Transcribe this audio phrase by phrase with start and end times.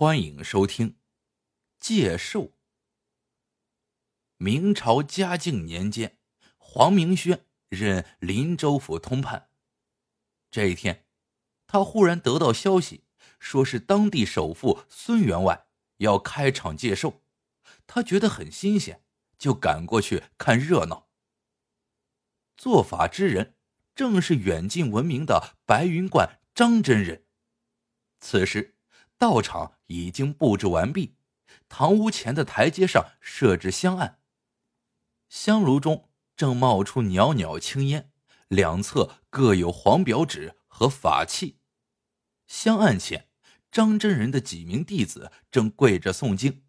[0.00, 0.90] 欢迎收听
[1.80, 2.40] 《借寿》。
[4.36, 6.20] 明朝嘉靖年间，
[6.56, 9.50] 黄明轩任林州府通判。
[10.52, 11.04] 这一天，
[11.66, 13.06] 他忽然得到消息，
[13.40, 15.66] 说是当地首富孙员外
[15.96, 17.24] 要开场借寿，
[17.88, 19.02] 他觉得很新鲜，
[19.36, 21.08] 就赶过去看热闹。
[22.56, 23.56] 做法之人
[23.96, 27.26] 正是远近闻名的白云观张真人。
[28.20, 28.76] 此时。
[29.20, 31.16] 道场已经布置完毕，
[31.68, 34.20] 堂屋前的台阶上设置香案，
[35.28, 38.10] 香炉中正冒出袅袅青烟，
[38.48, 41.58] 两侧各有黄表纸和法器。
[42.46, 43.28] 香案前，
[43.70, 46.64] 张真人的几名弟子正跪着诵经，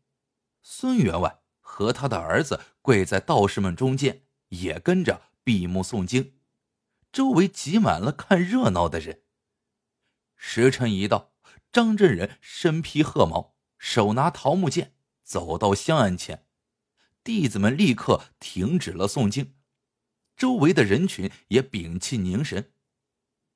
[0.61, 6.39] 孙员外和他的儿子跪在道士们中间，也跟着闭目诵经。
[7.11, 9.23] 周围挤满了看热闹的人。
[10.35, 11.33] 时辰一到。
[11.71, 16.47] 张真人身披褐毛，手拿桃木剑，走到香案前，
[17.23, 19.55] 弟子们立刻停止了诵经，
[20.35, 22.73] 周围的人群也屏气凝神。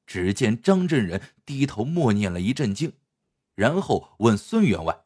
[0.06, 3.00] 只见张真人低头默念了一阵经，
[3.56, 5.06] 然后问孙员外：“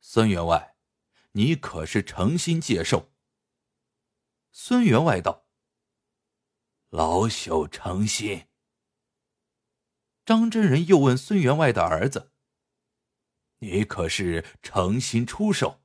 [0.00, 0.76] 孙员外，
[1.32, 3.12] 你可是诚心接受？”
[4.52, 5.48] 孙员外道
[6.88, 8.46] ：“老朽诚心。”
[10.24, 12.32] 张真人又问孙员外的儿子
[13.58, 15.82] ：“你可是诚心出售？”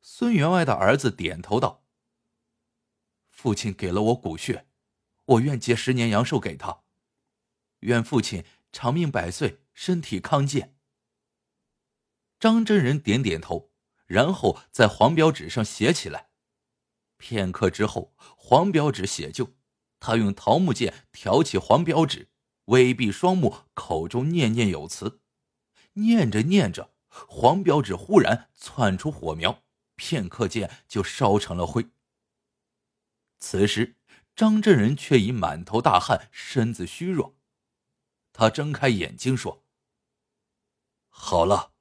[0.00, 1.84] 孙员外的儿子点头道
[3.28, 4.68] ：“父亲给了我骨血，
[5.24, 6.84] 我愿借十年阳寿给他，
[7.80, 10.76] 愿父亲长命百岁，身体康健。”
[12.38, 13.72] 张真人点点头，
[14.06, 16.30] 然后在黄标纸上写起来。
[17.18, 19.56] 片刻之后，黄标纸写就，
[19.98, 22.29] 他用桃木剑挑起黄标纸。
[22.70, 25.20] 微闭双目，口中念念有词，
[25.94, 29.64] 念着念着，黄表纸忽然窜出火苗，
[29.96, 31.90] 片刻间就烧成了灰。
[33.40, 33.96] 此时，
[34.36, 37.36] 张真人却已满头大汗，身子虚弱。
[38.32, 39.64] 他睁开眼睛说
[41.10, 41.72] ：“好了。”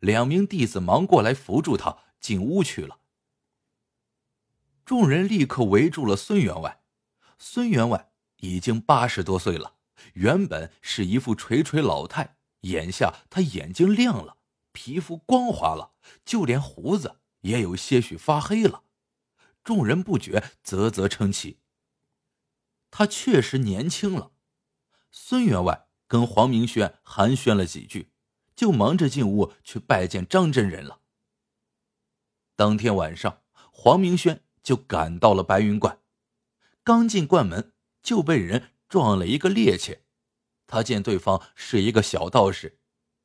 [0.00, 2.98] 两名弟子忙过来扶住他，进屋去了。
[4.84, 6.82] 众人立刻围住了孙员外。
[7.38, 9.75] 孙员外已经八十多岁了。
[10.14, 14.38] 原本是一副垂垂老态，眼下他眼睛亮了，
[14.72, 15.92] 皮肤光滑了，
[16.24, 18.84] 就连胡子也有些许发黑了。
[19.64, 21.60] 众人不觉啧啧称奇。
[22.90, 24.32] 他确实年轻了。
[25.10, 28.12] 孙员外跟黄明轩寒暄了几句，
[28.54, 31.00] 就忙着进屋去拜见张真人了。
[32.54, 33.42] 当天晚上，
[33.72, 36.00] 黄明轩就赶到了白云观，
[36.84, 38.75] 刚进观门就被人。
[38.88, 40.00] 撞了一个趔趄，
[40.66, 42.78] 他见对方是一个小道士，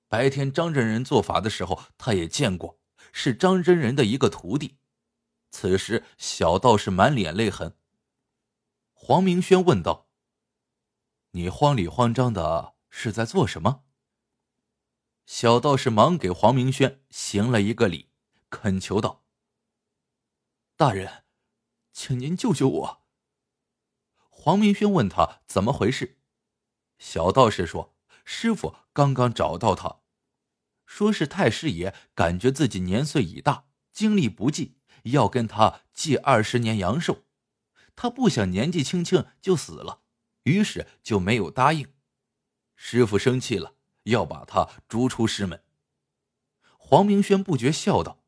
[0.08, 2.80] 白天张真人做法的时候，他也见过，
[3.12, 4.78] 是张真人的一个徒弟。
[5.52, 7.78] 此时小道士满脸泪痕。
[8.94, 10.08] 黄明轩问道
[11.32, 13.84] ：“你慌里慌张的是在做什么？”
[15.26, 18.12] 小道士忙给黄明轩行了一个礼，
[18.50, 19.24] 恳求道
[20.78, 21.26] ：“大人，
[21.92, 23.00] 请您救救我。”
[24.44, 26.18] 黄明轩问他怎么回事，
[26.97, 27.94] 小道士说
[28.25, 30.00] ：“师傅刚刚找到他，
[30.84, 37.25] 说是太师爷感觉自己年岁已大，精力不济，要跟他借二十年阳寿。
[37.96, 40.01] 他不想年纪轻轻就死了，
[40.46, 41.94] 于是就没有答应。
[42.75, 43.75] 师傅生气了，
[44.06, 45.63] 要把他逐出师门。”
[46.80, 48.24] 黄明轩不觉笑道：“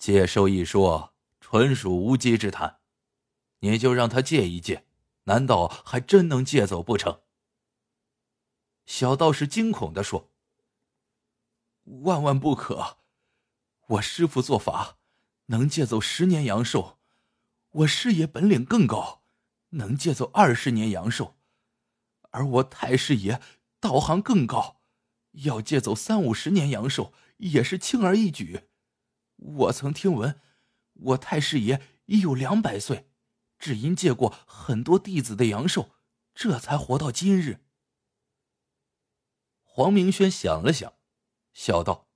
[0.00, 2.80] 借寿一说，纯属无稽之谈，
[3.60, 4.84] 你就让他借一借。”
[5.26, 7.20] 难道还真能借走不成？
[8.84, 10.30] 小道士惊恐的说
[12.04, 12.98] ：“万万不可！
[13.88, 14.98] 我师傅做法
[15.46, 16.98] 能借走十年阳寿，
[17.70, 19.24] 我师爷本领更高，
[19.70, 21.34] 能借走二十年阳寿，
[22.30, 23.40] 而我太师爷
[23.80, 24.80] 道行更高，
[25.32, 28.68] 要借走三五十年阳寿也是轻而易举。
[29.34, 30.40] 我曾听闻，
[30.92, 33.10] 我太师爷已有两百岁。”
[33.58, 35.90] 只因借过很多弟子的阳寿，
[36.34, 37.64] 这才活到今日。
[39.62, 40.94] 黄明轩想了想，
[41.52, 42.08] 笑道：“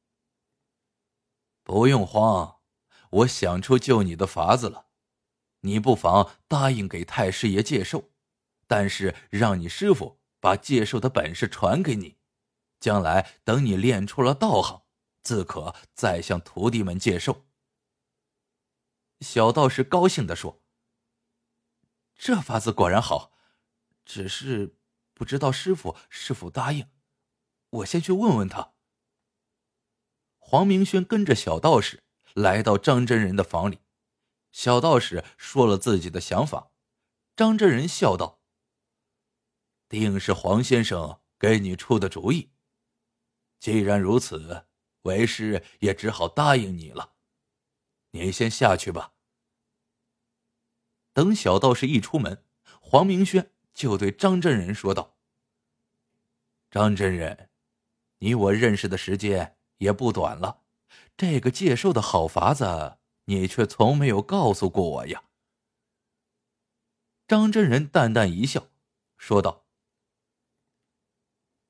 [1.63, 2.61] 不用慌，
[3.11, 4.87] 我想出救你的法子了。
[5.61, 8.11] 你不妨答应给太师爷借寿，
[8.67, 12.19] 但是让你师傅把借寿的本事传给你，
[12.79, 14.83] 将来等你练出了道行，
[15.23, 17.47] 自可再向徒弟们借寿。”
[19.21, 20.60] 小道士高兴的说。
[22.23, 23.33] 这法子果然好，
[24.05, 24.77] 只是
[25.15, 26.87] 不知道师傅是否答应。
[27.71, 28.75] 我先去问问他。
[30.37, 33.79] 黄明轩跟着小道士来到张真人的房里，
[34.53, 36.71] 小道士说了自己的想法。
[37.35, 38.43] 张真人笑道
[39.89, 42.53] ：“定是黄先生给你出的主意。
[43.59, 44.67] 既然如此，
[45.03, 47.15] 为师也只好答应你了。
[48.11, 49.15] 你先下去吧。”
[51.13, 52.45] 等小道士一出门，
[52.81, 55.17] 黄明轩就对张真人说道
[56.71, 57.51] ：“张真人，
[58.19, 60.61] 你我认识的时间……”也不短了，
[61.17, 65.25] 这个借寿的好法子，你却从没有告诉过我呀。
[67.27, 68.69] 张真人淡淡一笑，
[69.17, 69.65] 说道：“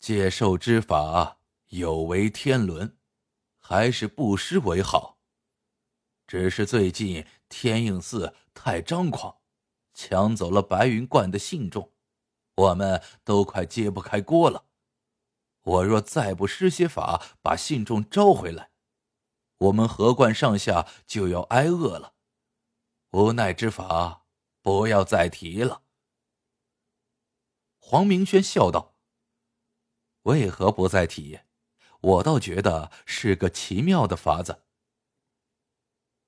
[0.00, 1.38] 借寿之法
[1.68, 2.96] 有违天伦，
[3.60, 5.20] 还是不施为好。
[6.26, 9.38] 只是最近天应寺太张狂，
[9.94, 11.94] 抢走了白云观的信众，
[12.56, 14.66] 我们都快揭不开锅了。”
[15.64, 18.70] 我若再不施些法把信众招回来，
[19.56, 22.12] 我们河观上下就要挨饿了。
[23.12, 24.26] 无奈之法，
[24.60, 25.84] 不要再提了。
[27.78, 28.94] 黄明轩笑道
[30.24, 31.40] ：“为何不再提？
[32.02, 34.64] 我倒觉得是个奇妙的法子。”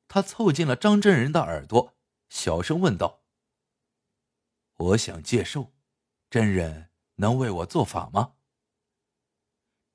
[0.09, 1.95] 他凑近了张真人的耳朵，
[2.35, 3.21] 小声问道
[4.79, 5.75] ：“我想借寿，
[6.31, 8.37] 真人能为我做法吗？”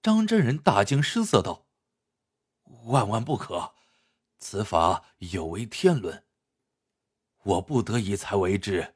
[0.03, 1.67] 张真人大惊失色道
[2.85, 3.73] ：“万万不可！
[4.37, 6.27] 此法有违天伦。
[7.41, 8.95] 我不得已才为之，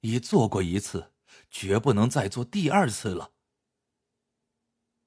[0.00, 1.14] 已做过一次，
[1.50, 3.32] 绝不能再做第二次了。”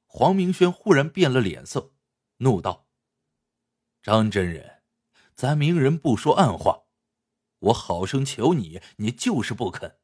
[0.07, 1.93] 黄明轩忽然变了脸色，
[2.37, 2.87] 怒道
[4.01, 4.81] ：“张真人，
[5.35, 6.84] 咱明人不说暗话，
[7.65, 9.99] 我好生求你，你就是不肯。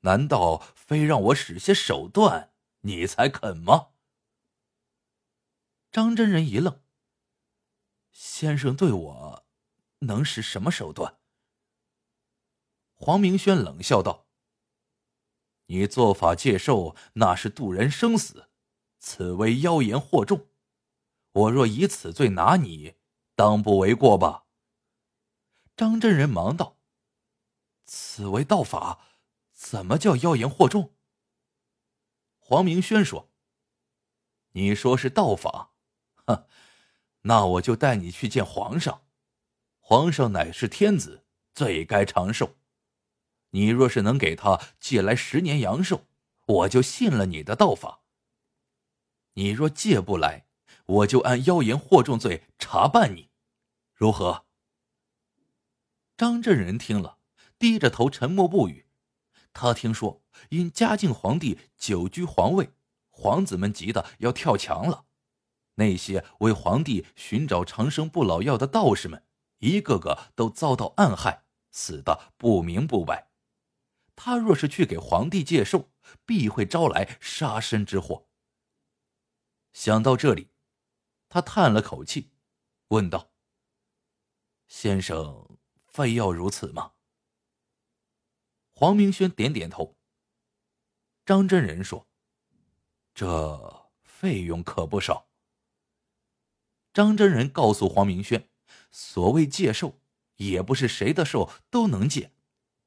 [0.00, 3.90] 难道非让我使些手段，你才肯吗？”
[5.92, 6.82] 张真人一愣。
[8.10, 9.46] 先生对我，
[10.00, 11.18] 能使什么手段？
[12.94, 14.26] 黄明轩冷笑道
[15.66, 18.50] ：“你做法借寿，那是渡人生死，
[18.98, 20.48] 此为妖言惑众。
[21.32, 22.96] 我若以此罪拿你，
[23.34, 24.46] 当不为过吧？”
[25.76, 26.78] 张真人忙道
[27.84, 29.00] ：“此为道法，
[29.52, 30.94] 怎么叫妖言惑众？”
[32.38, 33.30] 黄明轩说
[34.52, 35.70] ：“你说是道法。”
[36.26, 36.46] 哼，
[37.22, 39.04] 那我就带你去见皇上。
[39.78, 41.24] 皇上乃是天子，
[41.54, 42.56] 最该长寿。
[43.50, 46.06] 你若是能给他借来十年阳寿，
[46.46, 48.02] 我就信了你的道法。
[49.34, 50.46] 你若借不来，
[50.86, 53.30] 我就按妖言惑众罪查办你，
[53.94, 54.46] 如何？
[56.16, 57.18] 张镇人听了，
[57.62, 58.88] 低着头沉默不语。
[59.52, 62.72] 他听说因嘉靖皇帝久居皇位，
[63.08, 65.04] 皇子们急得要跳墙了。
[65.76, 69.24] 那些为皇帝寻找长生不老药的道士们，
[69.58, 73.30] 一个个都遭到暗害，死的不明不白。
[74.16, 75.92] 他若是去给皇帝借寿，
[76.26, 78.26] 必会招来杀身之祸。
[79.72, 80.50] 想到这里，
[81.28, 82.32] 他叹了口气，
[82.88, 83.30] 问道
[84.66, 86.94] ：“先生，非要如此吗？”
[88.74, 89.96] 黄明轩点点头。
[91.24, 92.08] 张真人说
[93.14, 95.28] ：“这费用可不少。”
[96.92, 98.48] 张真人告诉黄明轩
[98.90, 100.00] ：“所谓借寿，
[100.36, 102.32] 也不是谁的寿都能借，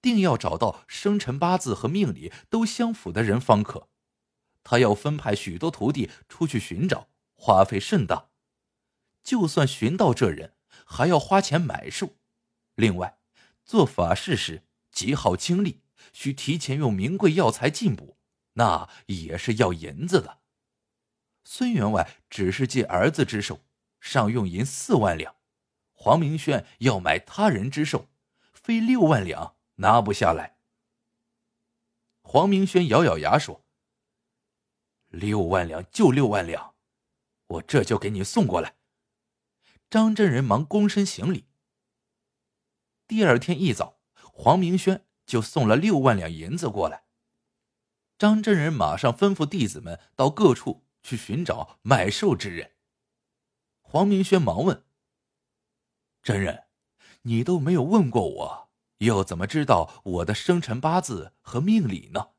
[0.02, 3.88] 定要找到生辰八字和命理都相符的人方可。
[4.64, 8.30] 他要分派许多徒弟出去寻找，花费甚大。
[9.24, 12.10] 就算寻到这人，还要花钱买寿。
[12.76, 13.18] 另外，
[13.64, 14.65] 做法事时
[14.96, 18.18] 极耗精力，需提前用名贵药材进补，
[18.54, 20.40] 那也是要银子的。
[21.44, 23.62] 孙员外只是借儿子之手。”
[24.06, 25.36] 上用银四万两，
[25.92, 28.08] 黄明轩要买他人之手，
[28.54, 30.60] 非六万两拿不下来。
[32.22, 33.66] 黄明轩咬咬牙说
[35.10, 36.76] ：“六万两就六万两，
[37.48, 38.76] 我这就给你送过来。”
[39.90, 41.48] 张真人忙躬身行礼。
[43.08, 43.95] 第二天一早，
[44.38, 47.06] 黄明轩就送了六万两银子过来。
[48.18, 52.74] 张真人马上吩咐弟子们到各处去寻找买寿之人。
[53.82, 54.84] 黄明轩忙问
[56.22, 56.66] ：“真人，
[57.22, 62.32] 你都没有问过我，又怎么知道我的生辰八字和命理呢？”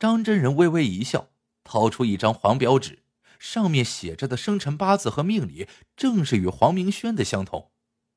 [0.00, 1.30] 张真人微微一笑，
[1.62, 3.04] 掏出一张黄表纸，
[3.38, 7.70] 上面写着的生辰八字和命理正是与黄明轩的相同。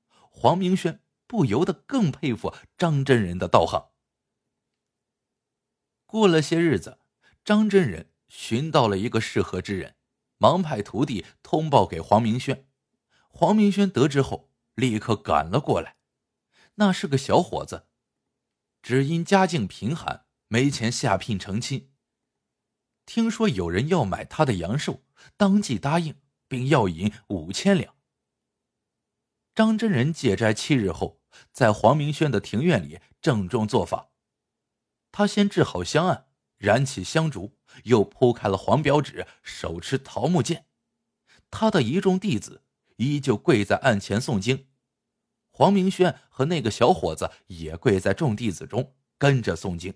[0.09, 0.99] 黄明轩
[1.31, 3.91] 不由得更佩服张真人的道行。
[6.05, 6.99] 过了些日子，
[7.45, 9.95] 张真人寻到了一个适合之人，
[10.35, 12.67] 忙派徒弟通报给黄明轩。
[13.29, 15.95] 黄明轩得知后，立刻赶了过来。
[16.75, 17.87] 那是个小伙子，
[18.81, 21.93] 只因家境贫寒，没钱下聘成亲。
[23.05, 25.05] 听说有人要买他的阳寿，
[25.37, 26.19] 当即答应，
[26.49, 27.95] 并要银五千两。
[29.55, 31.20] 张真人借斋七日后，
[31.51, 34.09] 在黄明轩的庭院里郑重做法。
[35.11, 40.67] 他先制好香案，燃起香烛，又铺开了黄表纸，手持桃木剑。
[41.49, 42.63] 他的一众弟子
[42.95, 44.67] 依旧跪在案前诵经。
[45.49, 49.93] 黄明轩和那个小伙子也跪在众弟子中，跟着诵经。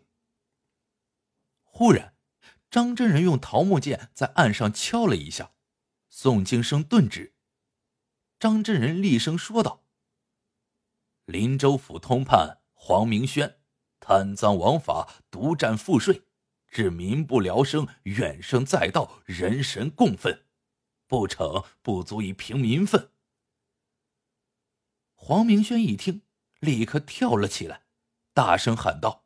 [1.63, 2.15] 忽然，
[2.70, 5.54] 张真人用桃木剑在案上敲了一下，
[6.12, 7.36] 诵经声顿止。
[8.38, 9.85] 张真人厉声说道
[11.25, 13.60] ：“林州府通判黄明轩，
[14.00, 16.27] 贪赃枉法，独占赋税，
[16.67, 20.46] 致民不聊生，怨声载道，人神共愤，
[21.08, 23.12] 不成不足以平民愤。”
[25.17, 26.22] 黄明轩一听，
[26.60, 27.86] 立刻跳了起来，
[28.34, 29.25] 大声喊道：“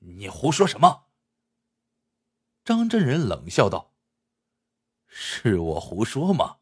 [0.00, 1.08] 你胡说什么？”
[2.64, 3.94] 张真人冷笑道
[5.06, 6.60] ：“是我胡说吗？”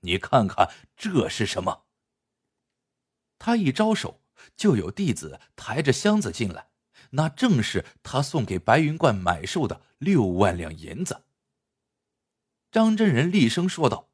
[0.00, 1.87] 你看看这是什么？
[3.38, 4.20] 他一招手，
[4.56, 6.70] 就有弟子抬着箱子进来，
[7.10, 11.24] 那正是他送给白云观买寿的六万两银子。
[12.70, 14.10] 张真人厉声说道：“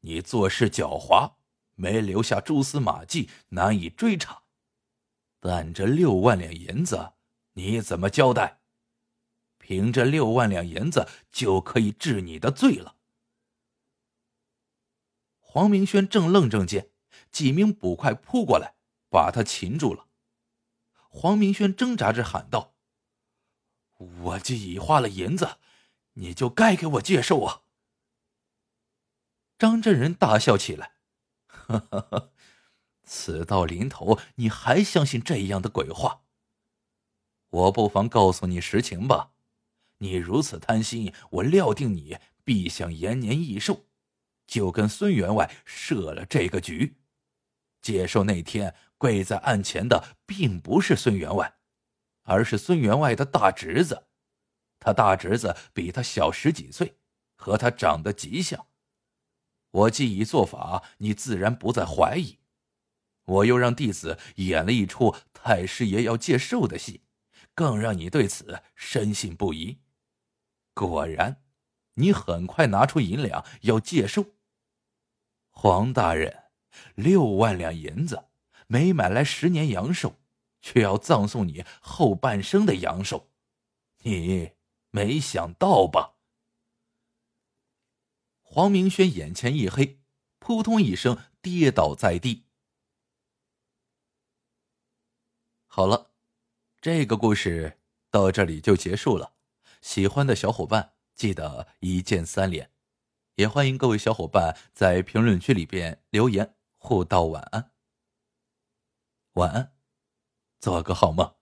[0.00, 1.36] 你做事狡猾，
[1.74, 4.42] 没留下蛛丝马迹，难以追查。
[5.40, 7.12] 但这六万两银子，
[7.52, 8.60] 你怎么交代？
[9.58, 12.96] 凭这六万两银子就可以治你的罪了。”
[15.40, 16.90] 黄明轩正愣正间，
[17.36, 18.76] 几名捕快扑过来，
[19.10, 20.06] 把他擒住了。
[21.10, 22.72] 黄明轩挣扎着喊道
[24.22, 25.58] ：“我既已花了银子，
[26.14, 27.60] 你就该给我接受啊！”
[29.58, 30.92] 张真仁大笑起来
[31.46, 32.32] ：“呵呵呵，
[33.04, 36.22] 此到临头，你还相信这样的鬼话？
[37.50, 39.32] 我不妨告诉你实情吧。
[39.98, 43.84] 你如此贪心，我料定你必想延年益寿。”
[44.48, 46.96] 就跟孙员外设了这个局，
[47.86, 51.54] 接受那天跪在案前的并不是孙员外，
[52.24, 54.08] 而是孙员外的大侄子。
[54.80, 56.98] 他大侄子比他小十几岁，
[57.36, 58.66] 和他长得极像。
[59.70, 62.40] 我既已做法，你自然不再怀疑。
[63.26, 67.04] 我又让弟子演了一出太师爷要借寿的戏，
[67.54, 69.78] 更让你对此深信不疑。
[70.74, 71.44] 果然，
[71.94, 74.34] 你很快拿出银两要借寿。
[75.50, 76.45] 黄大人，
[76.94, 78.26] 六万两银子
[78.66, 80.18] 没买来十年阳寿，
[80.60, 83.30] 却要葬送你后半生的阳寿，
[84.02, 84.52] 你
[84.90, 86.14] 没想到吧？
[88.42, 90.00] 黄明轩眼前一黑，
[90.38, 92.46] 扑通一声跌倒在地。
[95.66, 96.12] 好了，
[96.80, 97.78] 这个故事
[98.10, 99.34] 到这里就结束了。
[99.82, 102.70] 喜欢的小伙伴记得一键三连。
[103.34, 106.55] 也欢迎各位小伙伴在评论区里边留言
[106.86, 107.72] 互道晚安。
[109.32, 109.76] 晚安，
[110.60, 111.34] 做个好梦。